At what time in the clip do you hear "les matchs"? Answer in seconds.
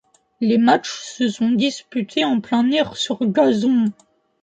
0.39-0.99